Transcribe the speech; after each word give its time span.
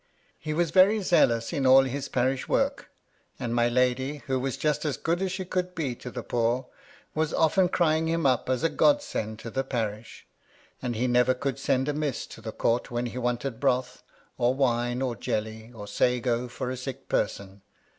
He 0.39 0.51
was 0.51 0.71
very 0.71 0.99
zealous 1.01 1.53
in 1.53 1.67
all 1.67 1.83
his 1.83 2.09
parish 2.09 2.47
work; 2.47 2.89
and 3.39 3.53
my 3.53 3.69
lady, 3.69 4.23
who 4.25 4.39
was 4.39 4.57
just 4.57 4.83
as 4.83 4.97
good 4.97 5.21
as 5.21 5.31
she 5.31 5.45
could 5.45 5.75
be 5.75 5.93
to 5.97 6.09
the 6.09 6.23
poor, 6.23 6.65
was 7.13 7.35
often 7.35 7.69
cr3dng 7.69 8.07
him 8.07 8.25
up 8.25 8.49
as 8.49 8.63
a 8.63 8.69
godsend 8.69 9.37
to 9.37 9.51
the 9.51 9.63
parish, 9.63 10.25
and 10.81 10.95
he 10.95 11.05
never 11.05 11.35
could 11.35 11.59
send 11.59 11.87
amiss 11.87 12.25
to 12.25 12.41
the 12.41 12.51
Court 12.51 12.89
when 12.89 13.05
he 13.05 13.19
wanted 13.19 13.59
broth, 13.59 14.01
or 14.39 14.55
wine, 14.55 15.03
or 15.03 15.15
jelly, 15.15 15.71
or 15.71 15.85
sago 15.85 16.47
for 16.47 16.71
a 16.71 16.77
sick 16.77 17.07
person. 17.07 17.61